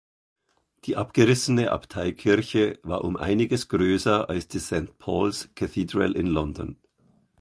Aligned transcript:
Die 0.85 0.95
abgerissene 0.95 1.71
Abteikirche 1.71 2.79
war 2.81 3.03
um 3.03 3.17
einiges 3.17 3.67
größer 3.67 4.29
als 4.31 4.47
die 4.47 4.57
St 4.57 4.97
Paul’s 4.97 5.51
Cathedral 5.53 6.13
in 6.15 6.25
London. 6.25 6.77